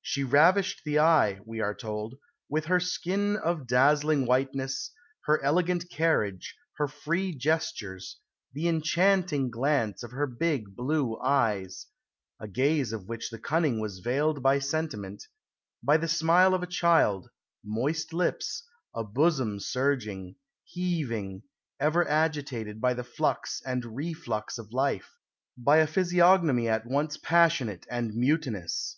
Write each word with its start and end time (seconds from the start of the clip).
"She 0.00 0.24
ravished 0.24 0.80
the 0.86 0.98
eye," 0.98 1.40
we 1.44 1.60
are 1.60 1.74
told, 1.74 2.14
"with 2.48 2.64
her 2.64 2.80
skin 2.80 3.36
of 3.36 3.66
dazzling 3.66 4.24
whiteness, 4.24 4.92
her 5.26 5.44
elegant 5.44 5.90
carriage, 5.90 6.56
her 6.78 6.88
free 6.88 7.34
gestures, 7.34 8.18
the 8.54 8.66
enchanting 8.66 9.50
glance 9.50 10.02
of 10.02 10.12
her 10.12 10.26
big 10.26 10.74
blue 10.74 11.18
eyes 11.20 11.84
a 12.40 12.48
gaze 12.48 12.94
of 12.94 13.08
which 13.08 13.28
the 13.28 13.38
cunning 13.38 13.78
was 13.78 13.98
veiled 13.98 14.42
by 14.42 14.58
sentiment 14.58 15.24
by 15.82 15.98
the 15.98 16.08
smile 16.08 16.54
of 16.54 16.62
a 16.62 16.66
child, 16.66 17.28
moist 17.62 18.14
lips, 18.14 18.64
a 18.94 19.04
bosom 19.04 19.60
surging, 19.60 20.36
heaving, 20.64 21.42
ever 21.78 22.08
agitated 22.08 22.80
by 22.80 22.94
the 22.94 23.04
flux 23.04 23.60
and 23.66 23.84
reflux 23.84 24.56
of 24.56 24.72
life, 24.72 25.18
by 25.58 25.76
a 25.76 25.86
physiognomy 25.86 26.66
at 26.70 26.86
once 26.86 27.18
passionate 27.18 27.84
and 27.90 28.14
mutinous." 28.14 28.96